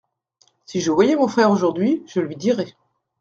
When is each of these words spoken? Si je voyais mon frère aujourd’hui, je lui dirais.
Si 0.65 0.81
je 0.81 0.89
voyais 0.89 1.15
mon 1.15 1.27
frère 1.27 1.51
aujourd’hui, 1.51 2.01
je 2.07 2.21
lui 2.21 2.35
dirais. 2.35 2.75